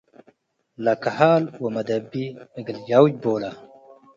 [0.83, 2.11] ለከሃል ወመደቢ
[2.57, 3.43] እግል ጃውጅ ቦለ